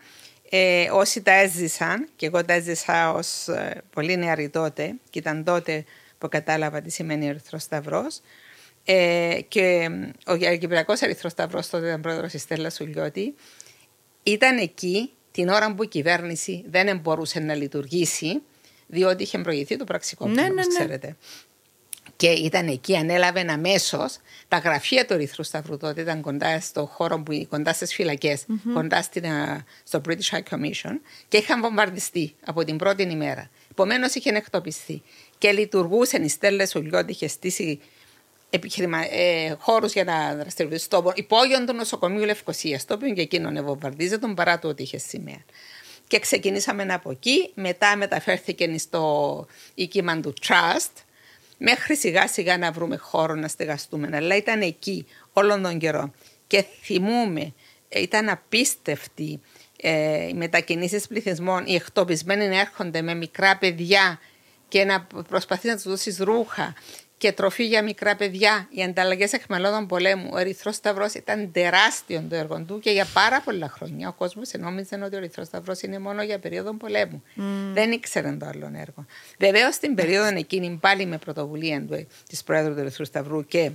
[0.50, 5.44] Ε, όσοι τα έζησαν, και εγώ τα έζησα ως ε, πολύ νεαρή τότε, και ήταν
[5.44, 5.84] τότε
[6.18, 8.20] που κατάλαβα τι σημαίνει Ερυθρός Σταυρός,
[8.84, 9.90] ε, και
[10.26, 13.34] ο Κυπριακός Ερυθρός Σταυρός τότε ήταν πρόεδρος η Στέλλας Σουλιώτη,
[14.22, 18.42] ήταν εκεί την ώρα που η κυβέρνηση δεν μπορούσε να λειτουργήσει,
[18.86, 20.74] διότι είχε προηγηθεί το πραξικόπημα, Ναι, ναι, όπως ναι.
[20.74, 21.16] ξέρετε.
[22.16, 24.16] Και ήταν εκεί, ανέλαβε αμέσως.
[24.48, 28.38] Τα γραφεία του Ερυθρού Σταυρού τότε ήταν κοντά στο χώρο που κοντά στις φυλακε
[28.74, 30.92] κοντά στην, α, στο British High Commission
[31.28, 33.50] και είχαν βομβαρδιστεί από την πρώτη ημέρα.
[33.70, 35.02] Επομένως είχε εκτοπιστεί.
[35.38, 37.80] Και λειτουργούσε η Στέλλα Σουλιώτη, είχε στήσει
[38.50, 38.98] επιχειρημα...
[39.10, 44.32] ε, χώρους για να δραστηριοποιήσει στο υπόγειο του νοσοκομείου Λευκοσίας, το οποίο και εκείνον βομβαρδίζεται
[44.34, 45.44] παρά το ότι είχε σημαία.
[46.06, 51.02] Και ξεκινήσαμε από εκεί, μετά μεταφέρθηκε στο οίκημα του Trust,
[51.58, 54.08] μέχρι σιγά σιγά να βρούμε χώρο να στεγαστούμε.
[54.12, 56.12] Αλλά ήταν εκεί όλον τον καιρό.
[56.46, 57.54] Και θυμούμε,
[57.88, 59.40] ε, ήταν απίστευτη
[59.76, 64.20] ε, οι μετακινήσεις πληθυσμών, οι εκτοπισμένοι να έρχονται με μικρά παιδιά
[64.68, 66.74] και να προσπαθεί να τους δώσεις ρούχα
[67.24, 70.28] και τροφή για μικρά παιδιά, οι ανταλλαγές εχμαλώτων πολέμου.
[70.32, 74.08] Ο Ερυθρός Σταυρός ήταν τεράστιο το έργο του και για πάρα πολλά χρόνια.
[74.08, 77.22] Ο κόσμος νόμιζε ότι ο Ερυθρός Σταυρός είναι μόνο για περίοδο πολέμου.
[77.72, 79.06] Δεν ήξεραν το άλλο έργο.
[79.38, 81.86] Βεβαίως στην περίοδο εκείνη, πάλι με πρωτοβουλία
[82.28, 83.70] της Πρόεδρου του Ερυθρού Σταυρού και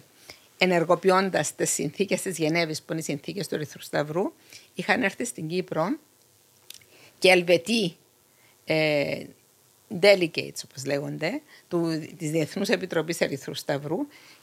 [0.58, 4.34] ενεργοποιώντας τις συνθήκες της Γενέβης, που είναι οι συνθήκες του Ερυθρού Σταυρού,
[4.74, 5.98] είχαν έρθει στην Κύπρο
[7.20, 7.96] και Ελβετοί
[8.66, 9.24] ε,
[10.02, 13.98] delegates, όπως λέγονται, του, της Διεθνούς Επιτροπής Ερυθρού Σταυρού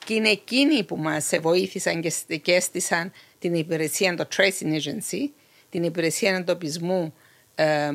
[0.04, 5.30] και είναι εκείνοι που μας βοήθησαν και, σ- και έστησαν την υπηρεσία, το Tracing Agency,
[5.70, 7.14] την υπηρεσία εντοπισμού
[7.54, 7.90] ε,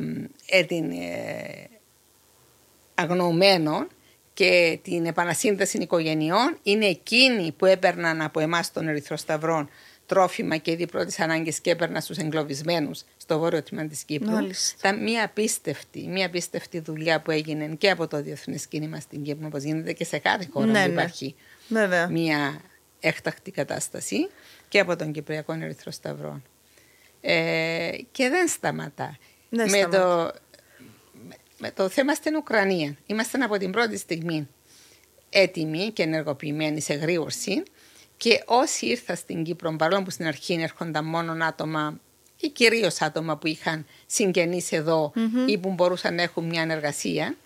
[0.46, 1.68] ε, την, ε,
[2.94, 3.88] αγνοωμένων
[4.34, 6.58] και την επανασύνδεση οικογενειών.
[6.62, 9.68] Είναι εκείνοι που έπαιρναν από εμάς τον Ερυθρό Σταυρό
[10.06, 14.30] τρόφιμα και είδη πρώτης ανάγκης και έπαιρναν στους εγκλωβισμένους στο βόρειο τμήμα της Κύπρου.
[14.30, 14.76] Μάλιστα.
[14.78, 19.46] Ήταν μια απίστευτη, μια απίστευτη δουλειά που έγινε και από το διεθνές κίνημα στην Κύπρο,
[19.46, 20.92] όπως γίνεται και σε κάθε χώρα Ναι, που ναι.
[20.92, 21.34] υπάρχει
[21.68, 22.08] Βέβαια.
[22.08, 22.60] μια
[23.00, 24.28] έκτακτη κατάσταση
[24.68, 26.42] και από τον Κυπριακό Ερυθρό Σταυρό.
[27.20, 29.18] Ε, και δεν σταματά.
[29.48, 29.98] Δεν με, σταματά.
[30.32, 30.38] Το,
[31.28, 32.96] με- με το θέμα στην Ουκρανία.
[33.06, 34.48] Είμαστε από την πρώτη στιγμή
[35.30, 37.62] έτοιμοι και ενεργοποιημένοι σε γρήγορση
[38.22, 42.00] και όσοι ήρθαν στην Κύπρο, παρόλο που στην αρχή έρχονταν μόνο άτομα
[42.40, 45.12] ή κυρίως άτομα που είχαν συγγενείς εδώ
[45.46, 47.36] ή που μπορούσαν να έχουν μια εργασία,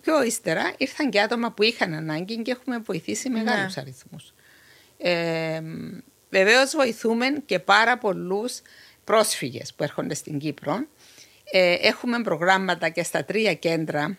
[0.00, 3.42] Πιο ύστερα ήρθαν και άτομα που είχαν ανάγκη και έχουμε βοηθήσει Ναι.
[3.42, 4.32] μεγάλους αριθμούς.
[4.98, 5.60] Ε,
[6.30, 8.60] Βεβαίως βοηθούμε και πάρα πολλούς
[9.04, 10.86] πρόσφυγες που έρχονται στην Κύπρο.
[11.52, 14.18] Ε, έχουμε προγράμματα και στα τρία κέντρα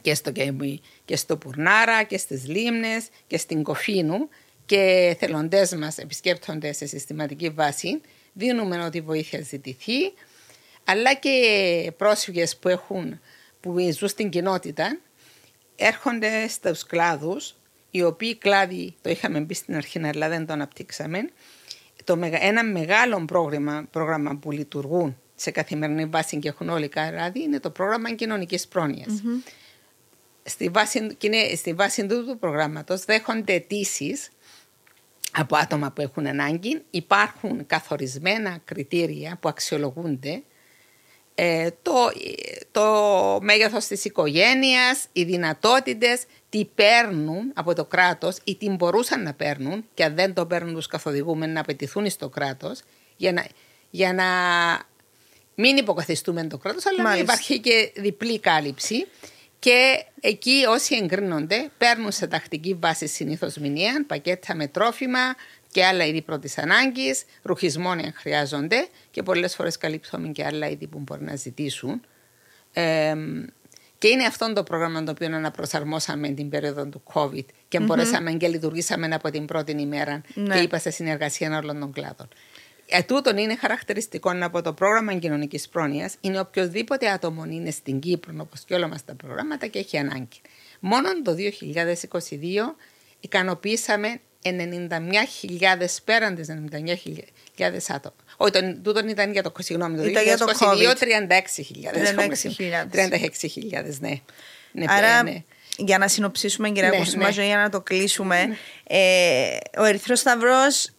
[0.00, 4.28] και στο, Κέμι- και στο Πουρνάρα και στις Λίμνες και στην Κοφίνου
[4.70, 8.00] και θελοντές μας επισκέπτονται σε συστηματική βάση.
[8.32, 10.12] Δίνουμε ό,τι βοήθεια ζητηθεί
[10.84, 13.20] αλλά και πρόσφυγες που, έχουν,
[13.60, 14.98] που ζουν στην κοινότητα
[15.76, 17.54] έρχονται στους κλάδους
[17.90, 21.28] οι οποίοι κλάδοι, το είχαμε μπει στην αρχή αλλά δεν το αναπτύξαμε
[22.04, 27.42] το, μεγα- ένα μεγάλο πρόγραμμα, πρόγραμμα που λειτουργούν σε καθημερινή βάση και έχουν όλοι καράδι
[27.42, 29.22] είναι το πρόγραμμα κοινωνικής πρόνοιας.
[30.42, 34.30] Στη βάση, και είναι- στη βάση του, του προγράμματος δέχονται αιτήσεις
[35.30, 36.82] από άτομα που έχουν ανάγκη.
[36.90, 40.42] Υπάρχουν καθορισμένα κριτήρια που αξιολογούνται.
[41.34, 41.92] Ε, το,
[42.70, 49.34] το μέγεθος της οικογένειας, οι δυνατότητες, τι παίρνουν από το κράτος ή τι μπορούσαν να
[49.34, 52.80] παίρνουν και αν δεν το παίρνουν τους καθοδηγούμενοι να απαιτηθούν στο κράτος
[53.16, 53.46] για να,
[53.90, 54.24] για να
[55.54, 57.32] μην υποκαθιστούμε το κράτος αλλά να Μάλιστα.
[57.32, 59.06] υπάρχει και διπλή κάλυψη
[59.60, 65.34] και εκεί όσοι εγκρίνονται παίρνουν σε τακτική βάση συνήθως μηνιαία πακέτα με τρόφιμα
[65.72, 70.86] και άλλα είδη πρώτης ανάγκης, ρουχισμών αν χρειάζονται και πολλές φορές καλύπτουμε και άλλα είδη
[70.86, 72.00] που μπορεί να ζητήσουν.
[72.72, 73.14] Ε,
[73.98, 78.48] και είναι αυτό το πρόγραμμα το οποίο αναπροσαρμόσαμε την περίοδο του COVID και μπορέσαμε και
[78.48, 80.54] λειτουργήσαμε από την πρώτη ημέρα Ναι.
[80.54, 82.28] και είπα σε συνεργασία όλων των κλάδων.
[82.90, 88.32] Ε, τούτον είναι χαρακτηριστικό από το πρόγραμμα κοινωνικής πρόνοιας είναι οποιοδήποτε άτομο είναι στην Κύπρο,
[88.38, 90.40] όπως και όλα μας τα προγράμματα, και έχει ανάγκη.
[90.80, 92.76] Μόνο το 2022
[93.20, 94.50] ικανοποιήσαμε 91.000
[96.04, 96.42] πέραν τι
[97.56, 98.14] 99.000 άτομα.
[98.36, 100.96] Όχι, το, τούτον ήταν για το, συγγνώμη, το Ήταν για το 2022 COVID.
[100.96, 101.00] 36.000.
[102.52, 102.90] 36.000.
[102.92, 104.20] 36.000, ναι.
[104.72, 104.84] ναι.
[104.88, 105.42] Άρα, ναι.
[105.76, 107.30] για να συνοψίσουμε, κύριε Ναι, Κωστή, ναι.
[107.30, 110.90] για να το κλείσουμε, ε, ο Ερυθρός Σταυρός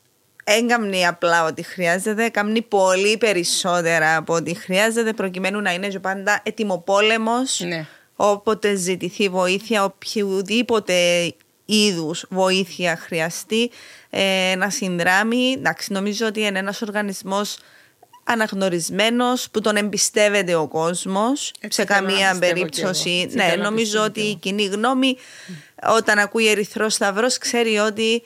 [0.43, 6.39] έγκαμνει απλά ό,τι χρειάζεται, κάνει πολύ περισσότερα από ό,τι χρειάζεται, προκειμένου να είναι και πάντα
[6.43, 7.85] ετοιμοπόλεμος, Ναι.
[8.15, 10.93] όποτε ζητηθεί βοήθεια, οποιοδήποτε
[11.65, 13.71] είδους βοήθεια χρειαστεί,
[14.09, 15.51] ε, να συνδράμει.
[15.57, 17.57] Εντάξει, νομίζω ότι είναι ένας οργανισμός
[18.23, 23.09] αναγνωρισμένος που τον εμπιστεύεται ο κόσμος Έτσι σε θέλω να καμία πιστεύω κι περίπτωση.
[23.09, 23.21] εγώ.
[23.23, 24.39] Έτσι Ναι, θέλω να νομίζω πιστεύω ότι κι η εγώ.
[24.39, 25.17] κοινή γνώμη
[25.97, 28.21] όταν ακούει Ερυθρός Σταυρός ξέρει ότι ε,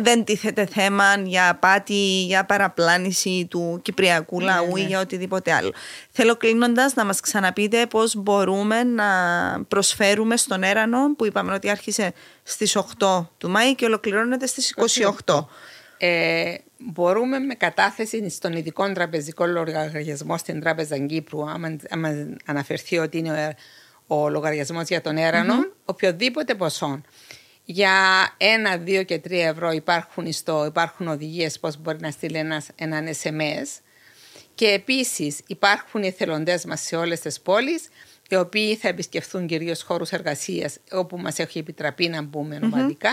[0.00, 4.86] δεν τίθεται θέμα για απάτη, για παραπλάνηση του κυπριακού λαού ή ναι.
[4.86, 5.72] για οτιδήποτε άλλο.
[6.10, 9.04] Θέλω κλείνοντας να μας ξαναπείτε πώς μπορούμε να
[9.68, 14.74] προσφέρουμε στον Έρανο που είπαμε ότι άρχισε στις 8 του Μάη και ολοκληρώνεται στις
[15.24, 15.44] 28.
[15.98, 23.18] Ε, μπορούμε με κατάθεση στον ειδικό τραπεζικό λογαριασμό στην Τράπεζα Κύπρου, άμα, άμα αναφερθεί ότι
[23.18, 23.56] είναι
[24.06, 27.00] ο, ο λογαριασμός για τον ερανο οποιοδήποτε ποσό.
[27.68, 27.94] Για
[28.36, 33.08] ένα, δύο και τρία ευρώ υπάρχουν, στο, υπάρχουν οδηγίες πώς μπορεί να στείλει ένας, έναν
[33.22, 33.80] SMS
[34.54, 37.88] και επίσης υπάρχουν οι εθελοντές μας σε όλες τις πόλεις
[38.28, 43.10] οι οποίοι θα επισκεφθούν κυρίως χώρους εργασίας όπου μας έχει επιτραπεί να μπούμε νομαδικά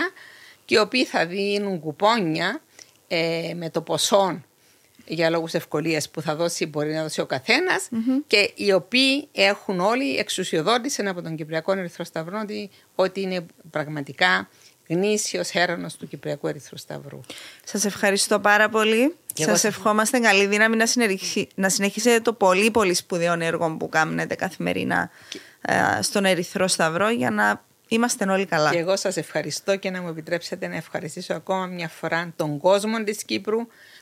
[0.64, 2.60] και οι οποίοι θα δίνουν κουπόνια
[3.08, 4.42] ε, με το ποσό
[5.06, 7.88] για λόγους ευκολίας που θα δώσει, μπορεί να δώσει ο καθενας
[8.26, 14.48] και οι οποίοι έχουν όλοι εξουσιοδότηση από τον Κυπριακό Ερυθρό Σταυρό ότι, ότι είναι πραγματικά
[14.88, 17.20] γνήσιος έρανος του Κυπριακού Ερυθρού Σταυρού.
[17.64, 19.14] Σας ευχαριστώ πάρα πολύ.
[19.32, 23.36] Και εγώ Σας σας- ευχόμαστε καλή δύναμη να, συνεχίσει- να συνεχίσετε το πολύ πολύ σπουδαίο
[23.40, 25.10] έργο που κάνετε καθημερινά
[25.60, 28.70] ε, στον Ερυθρό Σταυρό για να είμαστε όλοι καλά.
[28.70, 33.04] Και εγώ σας ευχαριστώ και να μου επιτρέψετε να ευχαριστήσω ακόμα μια φορά τον κόσμο
[33.04, 33.58] της Κύπρου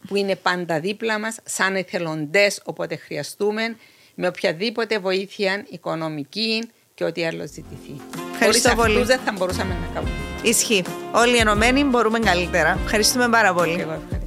[0.08, 3.76] που είναι πάντα δίπλα μας σαν εθελοντές όποτε χρειαστούμε
[4.14, 8.00] με οποιαδήποτε βοήθεια οικονομική και ό,τι άλλο ζητηθεί.
[8.32, 8.92] Ευχαριστώ Χωρίς πολύ.
[8.92, 10.12] αυτούς δεν θα μπορούσαμε να κάνουμε.
[10.42, 10.84] Ισχύει.
[11.14, 12.78] Όλοι ενωμένοι μπορούμε καλύτερα.
[12.84, 13.74] Ευχαριστούμε πάρα πολύ.
[13.76, 14.21] Και εγώ ευχαριστώ.